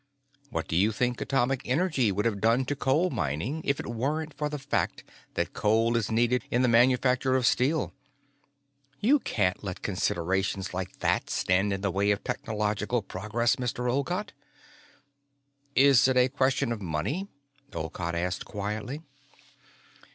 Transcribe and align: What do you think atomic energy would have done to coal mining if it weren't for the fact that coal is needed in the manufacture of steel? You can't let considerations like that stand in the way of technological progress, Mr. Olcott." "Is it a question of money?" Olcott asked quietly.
What 0.49 0.67
do 0.67 0.75
you 0.75 0.91
think 0.91 1.21
atomic 1.21 1.61
energy 1.63 2.11
would 2.11 2.25
have 2.25 2.41
done 2.41 2.65
to 2.65 2.75
coal 2.75 3.11
mining 3.11 3.61
if 3.63 3.79
it 3.79 3.85
weren't 3.85 4.33
for 4.33 4.49
the 4.49 4.57
fact 4.57 5.03
that 5.35 5.53
coal 5.53 5.95
is 5.95 6.09
needed 6.09 6.43
in 6.49 6.63
the 6.63 6.67
manufacture 6.67 7.35
of 7.35 7.45
steel? 7.45 7.93
You 8.99 9.19
can't 9.19 9.63
let 9.63 9.83
considerations 9.83 10.73
like 10.73 10.97
that 11.01 11.29
stand 11.29 11.71
in 11.71 11.81
the 11.81 11.91
way 11.91 12.09
of 12.09 12.23
technological 12.23 13.03
progress, 13.03 13.57
Mr. 13.57 13.91
Olcott." 13.91 14.33
"Is 15.75 16.07
it 16.07 16.17
a 16.17 16.29
question 16.29 16.71
of 16.71 16.81
money?" 16.81 17.27
Olcott 17.71 18.15
asked 18.15 18.43
quietly. 18.43 19.03